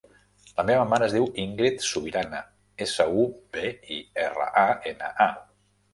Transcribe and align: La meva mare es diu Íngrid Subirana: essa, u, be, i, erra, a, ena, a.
La 0.59 0.63
meva 0.69 0.85
mare 0.93 1.05
es 1.07 1.11
diu 1.17 1.27
Íngrid 1.43 1.85
Subirana: 1.89 2.41
essa, 2.87 3.07
u, 3.25 3.27
be, 3.59 3.69
i, 3.97 3.99
erra, 4.29 4.49
a, 4.67 4.69
ena, 4.95 5.13
a. 5.29 5.33